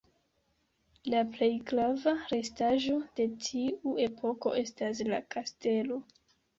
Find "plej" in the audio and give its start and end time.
1.35-1.49